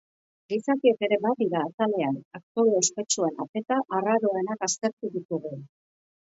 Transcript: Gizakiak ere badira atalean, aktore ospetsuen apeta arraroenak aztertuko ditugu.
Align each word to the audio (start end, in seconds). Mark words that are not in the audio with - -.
Gizakiak 0.51 1.03
ere 1.07 1.19
badira 1.25 1.59
atalean, 1.65 2.17
aktore 2.39 2.73
ospetsuen 2.79 3.37
apeta 3.45 3.79
arraroenak 3.99 4.67
aztertuko 4.71 5.13
ditugu. 5.19 5.55